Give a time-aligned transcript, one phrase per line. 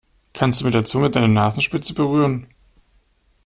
[0.33, 2.47] Kannst du mit der Zunge deine Nasenspitze berühren?